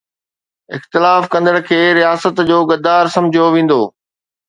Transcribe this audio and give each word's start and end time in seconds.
اختلاف 0.77 1.23
ڪندڙ 1.35 1.55
کي 1.69 1.79
رياست 2.01 2.35
جو 2.51 2.57
غدار 2.73 3.05
سمجهيو 3.19 3.47
ويندو 3.59 3.81